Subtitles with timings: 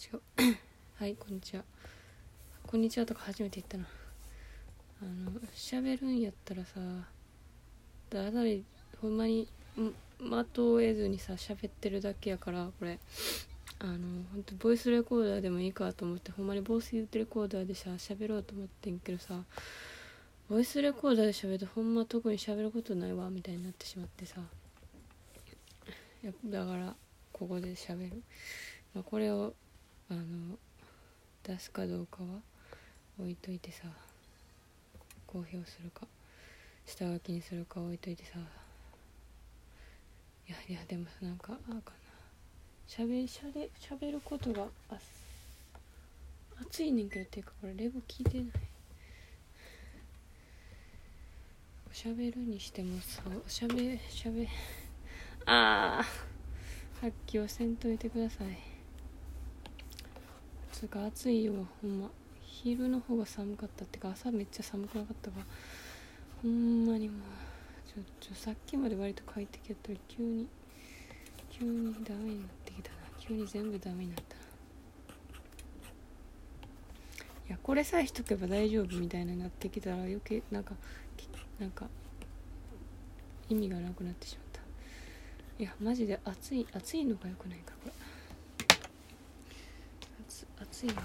[0.00, 0.22] 違う
[0.98, 1.06] は。
[1.06, 1.64] いこんにちは。
[2.66, 3.86] こんにちはとか初めて言ったな。
[5.02, 6.80] あの喋るんやったらさ
[8.08, 8.64] だだり
[9.02, 9.46] ほんまに
[9.78, 12.98] ん的を得ずにさ喋ってるだけやからこれ。
[13.78, 13.98] あの
[14.32, 19.44] 本当ボイスレコーダーでもいいかと思ってほんまにボイスレコーダーでさ喋ろうと思ってんけどさ
[20.48, 24.40] ボイスレコーダーで喋るとほんま特に喋ることないわみたいになってしまってさ。
[26.22, 26.94] やだから
[27.32, 28.22] ここで喋る、
[28.94, 29.54] まあ、これを
[30.10, 30.58] あの
[31.44, 32.28] 出すかどうかは
[33.18, 33.84] 置いといてさ
[35.26, 36.06] 公表するか
[36.84, 38.38] 下書きにするか置いといてさ
[40.48, 41.82] いやいやでもなんかああかな。
[42.88, 44.96] しゃべしゃべしゃべることがあ
[46.62, 48.46] 暑いねんけどっていうかこれレボ聞いてない。
[51.92, 54.48] しゃべるにしてもそうしゃべしゃべ
[55.46, 56.04] ああ
[57.00, 58.69] 発揮をせんといてください。
[60.80, 61.52] つうか暑いよ
[61.82, 62.08] ほんま
[62.40, 65.36] 昼の方が寒かったってか朝めっちゃ寒くなかったか
[66.42, 67.20] ほんまにもう
[67.86, 70.46] ちょちょさっきまで割と快適やったり急に
[71.50, 74.40] 急にダメになってきたな急に全部ダメになったな
[77.48, 77.50] い。
[77.50, 80.74] やこれさえしとけば大丈夫みたいになってきたら余計なんか
[81.58, 81.88] なんか
[83.50, 84.60] 意味がなくなってしまった
[85.62, 87.04] いやマジで暑い暑い。
[87.04, 87.58] のがよくない。
[87.58, 87.92] かこれ
[90.80, 91.02] 暑いのか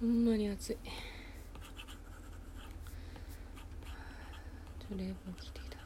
[0.00, 0.76] ほんまに暑い。
[0.76, 5.76] ちょ冷房切ってきた。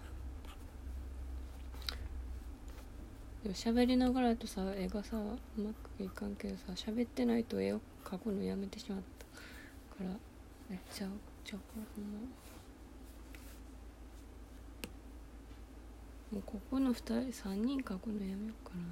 [3.43, 10.17] でも喋りながらとさ絵がさうまくいかんけどさ喋ってないと絵を描くのやめてしまったから
[10.71, 11.09] めっちゃ
[11.45, 12.21] じゃあこれほんま
[16.33, 17.15] もうここの2人
[17.49, 18.83] 3人描くのやめようかな。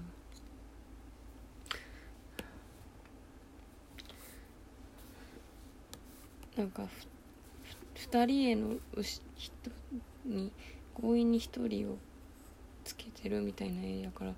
[6.57, 6.87] なんか
[7.97, 8.77] 2人への
[9.37, 9.53] 人
[10.27, 10.53] に
[10.95, 11.97] 強引に1人を
[12.85, 14.35] つけてるみたいな絵やから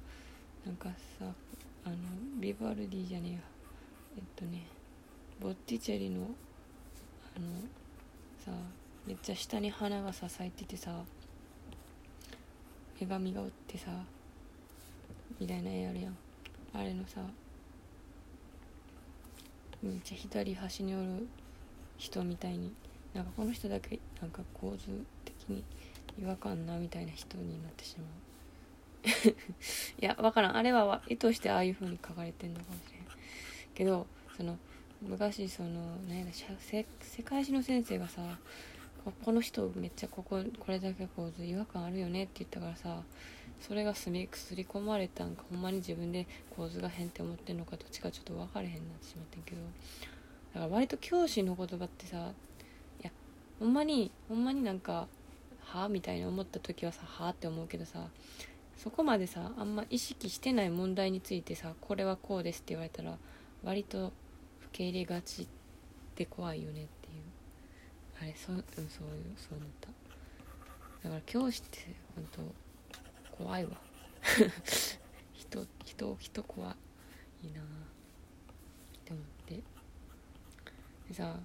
[0.65, 1.27] なんかさ
[1.85, 1.97] あの
[2.39, 3.39] ビバルディじゃねえや。
[4.17, 4.63] えっとね
[5.41, 6.29] ボッティチェリの
[7.37, 7.47] あの
[8.45, 8.51] さ
[9.07, 11.03] めっちゃ下に花がさ咲いててさ
[13.01, 13.91] 女神がおってさ
[15.41, 16.17] みたいな絵あるやん。
[16.75, 17.21] あれのさ
[19.83, 21.27] めっちゃ左端におる
[21.97, 22.73] 人みたいに
[23.15, 25.65] なんかこの人だけなんか構図的に
[26.21, 28.09] 違和感なみたいな人になってしまう。
[30.01, 30.57] いや分からん。
[30.57, 33.05] あれは意図してああいう風に書かれてんのかもしれん。
[33.75, 34.07] けど
[34.37, 34.59] その
[35.07, 35.69] 昔その
[36.09, 38.23] 何や世界史の先生がさ
[39.23, 43.03] この人めっちゃこここれだけ構図違和感あるよねって言ったからさ
[43.61, 46.27] それがすりすり込まれたんかほんまに自分で
[46.57, 49.59] 構図が変って思ってんのかどっちかちょっと分かれへんなってしまってんけど
[50.55, 52.33] だから割と教師の言葉ってさ
[53.01, 53.11] いや
[53.61, 55.07] ほんまにほんまになんか
[55.61, 58.07] はあみたいな思った時はさはあって思うけどさ
[58.79, 63.17] そこまでさあんま意識してない問題についてさこれはこうですって言われたら
[63.63, 64.13] 割と
[64.75, 65.47] け入れがち
[66.17, 67.23] で怖いよねっていう。
[68.21, 68.89] あれそ,、うん、そういう
[69.37, 69.89] そう思った。
[71.05, 72.27] だから教師って本
[73.31, 73.71] 当怖いわ。
[75.33, 76.77] 人人人怖
[77.43, 77.63] いな。
[77.63, 77.65] っ
[79.05, 79.63] て思って。
[81.09, 81.39] でさ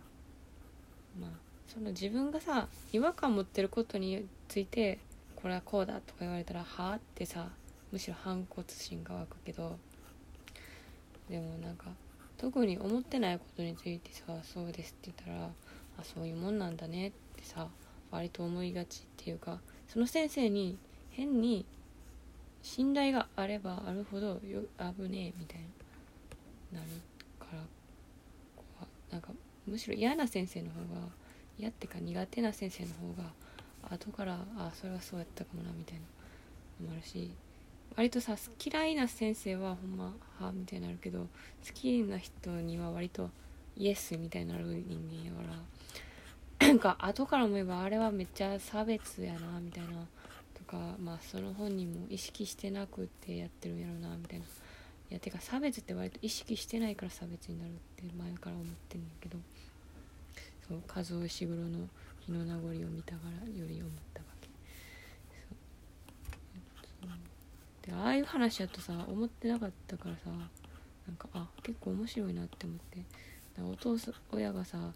[1.19, 1.31] まあ
[1.67, 4.97] その自分がさ違和感持ってることについて
[5.35, 7.49] これはこうだとか言われたらはあってさ
[7.91, 9.77] むしろ反骨心が湧くけど
[11.29, 11.85] でもなんか
[12.39, 15.49] 特に思ってないことについてさそうですって言ったら
[15.99, 17.67] あそういうもんなんだねってさ
[18.11, 20.77] 割と思いがちっていうかその先生に
[21.11, 21.65] 変に
[22.61, 25.65] 信頼があればあるほどよ危ねえみたいに
[26.73, 26.87] なる
[27.39, 29.29] からなんか
[29.67, 31.07] むしろ嫌な先生の方が
[31.57, 36.01] 嫌ってか苦手な先生の方が後からあそれはそうやったかもなみたいな
[36.81, 37.31] のもあるし
[37.99, 41.27] 割とさ嫌いな先生はほんまはみたいになるけど好
[41.73, 43.29] きな人には割と
[43.75, 45.41] イエスみたいになる人間やか
[46.61, 49.89] ら なんか後から思えばあれはめっちゃ差別やなみたいな
[50.57, 54.45] とかまあその本人も意識してなくてやってるんやろなみたいな。
[54.45, 59.37] いやてか差別って割と意識してないから差別になるって前から思ってんねんけど。
[60.69, 64.47] そう和尾石黒の日の名残を見たからより思ったわけ
[67.01, 70.29] そうでああいう話やとさ思ってなかったからさ
[71.07, 73.03] なんかあ結構面白いなって思って。
[73.61, 74.93] お父さん親がさあの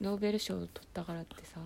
[0.00, 1.60] ノーベル賞を取ったからってさ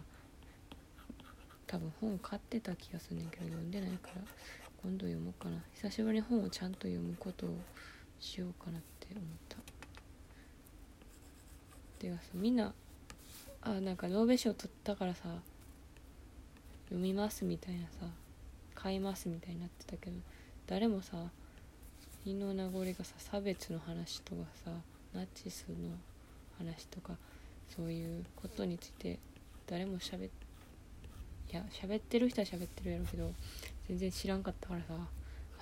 [1.67, 4.21] 多分本買ってた気がするねんけど読んでないから
[4.83, 5.57] 今度読もうかな。
[5.75, 7.57] 久しぶりに本をちゃんと読むことを
[8.21, 9.57] しようかなって思った。
[11.99, 12.75] てかさみんな
[13.63, 15.23] あなんかノーベル賞取ったからさ
[16.89, 18.07] 読みますみたいなさ
[18.75, 20.17] 買いますみたいになってたけど
[20.67, 21.17] 誰もさ
[22.25, 24.71] 日の名残がさ差別の話とかさ
[25.13, 25.97] ナチスの
[26.59, 27.15] 話とか
[27.75, 29.19] そういうことについて
[29.67, 30.31] 誰も喋っ
[31.53, 33.33] いや喋ってる人は喋ってるやろうけど
[33.89, 35.07] 全然知らんかったからさあ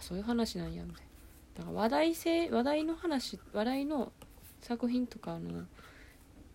[0.01, 1.13] そういう話なんやみたいな。
[1.55, 4.13] だから話題性話題の話話題の
[4.61, 5.65] 作品とかの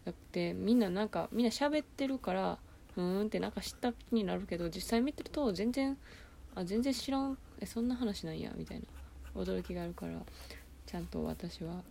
[0.06, 2.58] だってみんななんかみんな喋ってるから
[2.96, 5.98] ふーんってなんか知った気になるけど実際見てると全然
[6.58, 7.38] あ全然知らん。
[7.60, 8.52] えそんな話なんや。
[8.56, 8.86] みたいな。
[9.36, 10.14] 驚きがあるから
[10.88, 11.84] ちゃんと私は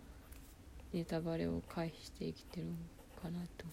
[0.92, 2.72] ネタバレを回避して生きてるの
[3.22, 3.64] かなと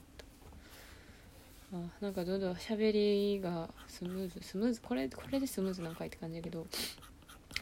[1.72, 2.04] 思った。
[2.04, 6.68] あなんかどんどん喋りがスムーズスムーズこれこれでスムーズなんかいって感じだけど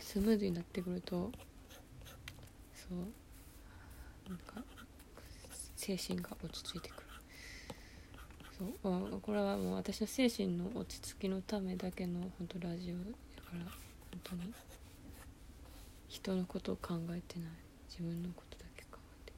[0.01, 1.31] スムーズになってくると
[2.75, 4.61] そうなんか
[5.77, 7.10] 精神が落ち着いてくる。
[8.83, 9.19] そう？
[9.21, 13.71] これはもう私の精神の落ち着きのためだけの本当ラジオだから本
[14.23, 14.53] 当に。
[16.07, 17.49] 人のことを考えてない。
[17.89, 18.97] 自分のことだけ考
[19.27, 19.31] え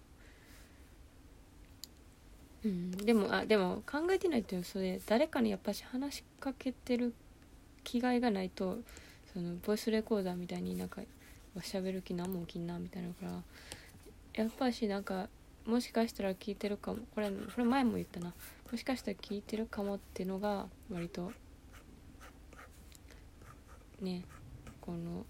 [2.64, 7.16] てうんでもあでも考えてないっていうのはそれ誰かにやっぱし話しかけてる
[7.84, 8.78] 気概がないと
[9.34, 11.02] そのボイスレコーダーみたいになんか
[11.58, 13.42] 喋る気何も起きんなみたいなから
[14.36, 15.30] やっぱしなんか
[15.66, 17.00] もしかしたら聞いてるかも。
[17.16, 18.34] これこれ前も言ったな。
[18.72, 21.32] もしかしたら聞いてるかもっていうのが割と
[24.02, 24.24] ね
[24.82, 25.26] この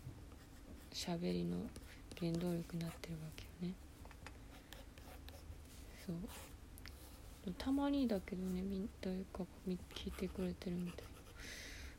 [0.91, 1.57] 喋りの
[2.19, 3.75] 原動力になってるわけよね。
[6.05, 6.15] そう。
[7.57, 11.09] たまにだけどねみ誰か聞いてくれてるみたいな。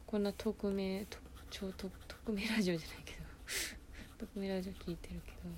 [0.07, 1.07] こんな匿名
[1.51, 3.19] 超匿名ラジオじゃないけど。
[4.27, 5.37] 匿名ラジオ聞いてるけど。
[5.49, 5.55] うん。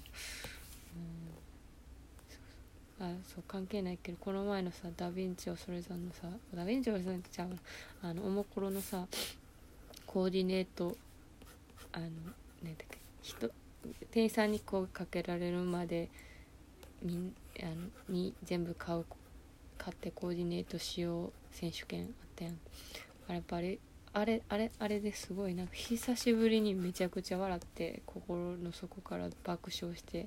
[2.98, 7.48] あそう関係ないけどこの前のさダ・ヴィンチをそれぞれのさダ・ヴィンチをそれぞれちゃう
[8.02, 9.06] あのおもころのさ
[10.06, 10.96] コーディネート
[11.92, 12.10] あのね
[12.62, 13.50] だっけ人
[14.10, 16.08] 店員さんに声かけられるまで
[17.02, 17.32] み
[17.62, 17.74] あの
[18.08, 19.04] に全部買う
[19.76, 22.58] 買ってコーディネートしよう選手権あったやん。
[23.28, 23.78] あれやっぱり
[24.12, 30.26] あれあれあれですごいなんか久しぶりにめちゃくちゃ笑って心の底から爆笑して、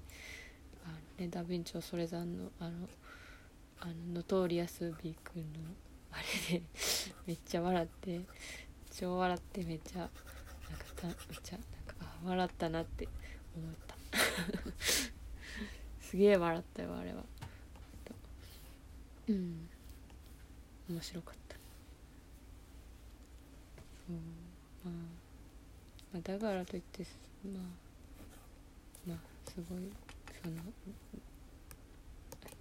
[1.20, 2.88] ね、ダ・ヴィンチョそれぞれのあの
[3.82, 5.60] あのノトーリアス・ビー君の
[6.12, 6.18] あ
[6.52, 6.64] れで
[7.28, 8.22] めっちゃ笑って
[8.90, 10.12] 超笑ってめっちゃなんか
[10.96, 13.08] ためっちゃなんかあ笑ったなって
[13.56, 13.96] 思った。
[16.02, 17.24] すげえ笑ったよあれは。
[19.28, 19.70] うん。
[20.90, 21.56] 面白かった。
[24.08, 24.16] そう
[24.84, 24.94] まあ、
[26.14, 27.06] まあ、だからといって
[27.46, 27.64] まあ
[29.10, 29.18] まあ
[29.50, 30.09] すごい。
[30.42, 30.56] その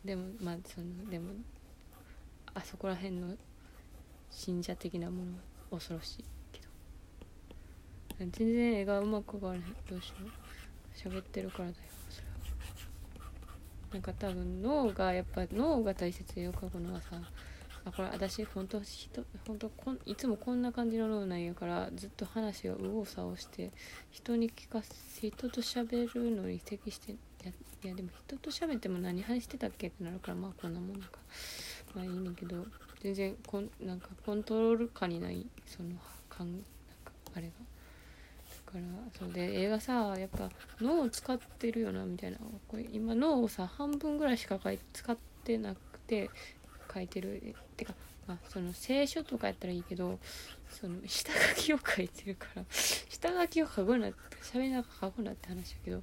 [0.04, 1.32] でもまあそのでも
[2.54, 3.36] あそこら辺の
[4.30, 5.38] 信者的なものは
[5.70, 6.24] 恐ろしい。
[6.52, 6.66] けど
[8.18, 10.48] 全然絵がうまく描かれへんどうしよう
[10.96, 11.74] 喋ってるからだよ
[12.10, 12.34] それは
[13.92, 17.20] なんか多分脳がやっぱ脳が大切よ描くのはさ
[17.84, 23.72] あこれ私本当人本当こんいつもこんな感じの脳なんやからずっと話を右往左往して
[24.10, 27.14] 人に聞かせ人と喋るのに適して
[27.44, 27.52] や
[27.84, 31.06] いやでも人と喋っても何話してたっけってなるからまあこんなもんか。
[31.94, 32.66] まあいいねんけど
[33.00, 35.90] 全然こんなんかコントロール下にないその
[36.28, 36.60] かんなん
[37.04, 37.52] かあれが。
[38.66, 38.84] だから
[39.18, 42.38] そうで映画さやっぱ脳を使ってるよなみたいな。
[42.66, 44.58] これ今脳をさ半分ぐらいしか
[44.92, 46.30] 使ってなくて
[46.92, 47.54] 書いてる。
[47.76, 47.94] てか
[48.26, 50.18] まあその聖書とかやったらいいけど
[50.68, 56.02] その下書きを書いてるから下書きを書くなって喋りながら書くなって話だけど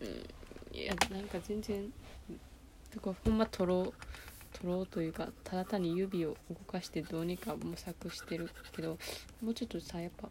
[0.00, 0.76] うん。
[0.76, 1.92] いやなんか全然
[2.90, 3.94] とかほんま取ろう
[4.52, 8.98] 取ろうというかただ単に指を動かしてどうにか模索してるけど
[9.42, 10.28] もうちょっとさやっぱ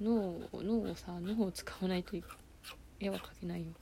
[0.00, 2.16] 脳脳をさ脳を使わないと
[3.00, 3.72] 絵は描けないよ。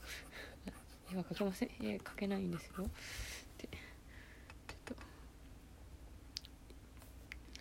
[1.13, 1.71] 絵は描けません。
[1.81, 2.85] 絵描けないんですよ。
[2.85, 2.89] っ
[3.59, 4.95] てちょっと。
[4.95, 5.01] な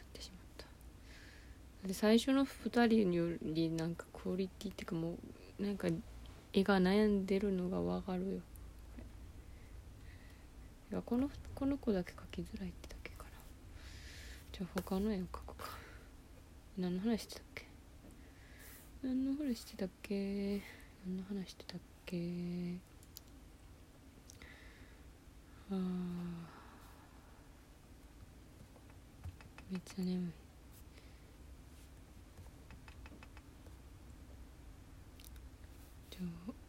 [0.01, 0.67] ってしまっ
[1.81, 5.17] たで最初の2人よりなんかクオリティっていうかも
[5.60, 5.88] うなんか
[6.53, 8.27] 絵が悩んでるのがわかるよ。
[10.91, 13.29] いやこのこの子だけ描きづらいってだけかな。
[14.51, 15.65] じゃあ他の絵を描くか。
[16.77, 17.65] 何の話してたっけ？
[19.01, 20.62] 何の話してたっけ？
[21.05, 22.77] 何の話してたっけ？
[25.72, 25.75] あ
[29.72, 30.31] めっちゃ眠い
[36.12, 36.12] ちょ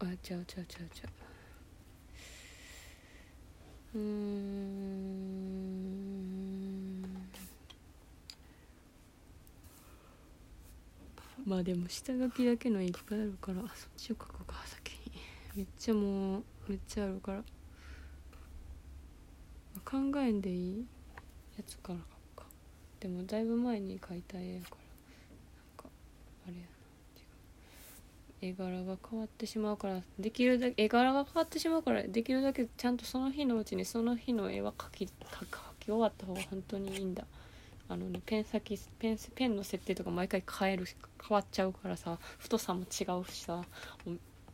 [0.01, 1.09] あちゃうちゃうちゃうちゃ
[3.95, 3.99] う。
[3.99, 4.65] うん。
[11.47, 15.13] まあでも下書きだけのいっぱいあるからそっちを書こうか先に。
[15.57, 17.43] めっちゃもうめっちゃあるから。
[19.85, 20.87] 考えんでいい
[21.59, 22.05] やつから書
[22.43, 22.49] くか。
[23.01, 25.91] でもだいぶ前に描いた絵やからなんか
[26.49, 26.63] あれや
[28.45, 35.11] 絵柄が変わってしまうからできるだけ絵柄が変わってしまうからできるだけちゃんとその日のうちにその日の絵は描き描
[35.81, 37.25] き終わった方が本当にいいんだ。
[37.87, 40.87] あのねペン先ペンペンの設定とか毎回変える
[41.21, 43.63] 変わっちゃうからさ太さも違うしさ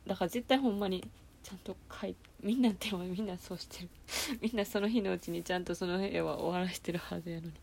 [0.05, 1.01] だから絶対ほんまに
[1.41, 3.89] ちゃんと描いみんなでもみんなそうしてる。
[4.41, 7.53] みんなその日のうちにちゃんとその絵は終わらしてるはずやのに。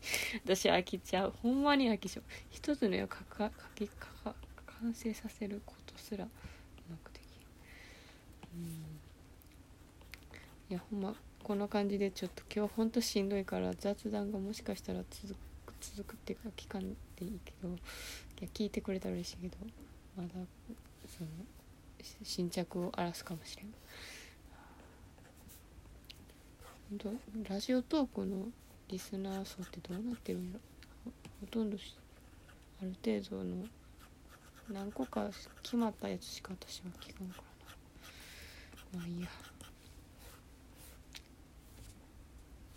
[0.45, 1.33] 私飽きちゃう。
[1.43, 4.35] ほんまに飽きちゃう一つの絵を描か描きか
[4.81, 6.29] 完成させることすらう
[6.89, 7.45] まくできる
[8.55, 8.63] うん。
[10.69, 15.37] いやほんまこんな感じでちょっと今日ほんとしんどいから雑談がもしかしたら続く
[15.81, 16.87] 続くっていうか聞かんで
[17.21, 17.71] いいけどい
[18.41, 19.57] や聞いてくれたら嬉しいけど
[20.15, 20.29] まだ
[21.07, 21.29] その
[22.23, 23.73] 新着を荒らすかもしれん。
[26.89, 26.97] 本
[27.45, 28.47] 当ラジオトークの
[28.87, 30.59] リスナー層ってどうなってるんやろ。
[31.41, 31.77] ほとんど
[32.81, 33.65] ある程度の
[34.71, 35.29] 何個か
[35.63, 37.41] 決まったやつしか私は聞かんか
[38.93, 38.99] らな。
[38.99, 39.27] まあいいや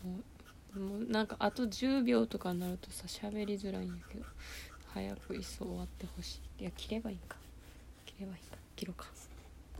[0.04, 0.18] も
[0.76, 4.24] うもうなんかあと10秒とかになるとさ喋りづらいんやけど。
[4.94, 6.62] 早くいっそ終わってほしい。
[6.62, 7.36] いや切ればいいか。
[8.04, 8.58] 切ればいいか。
[8.76, 9.06] 切ろうか。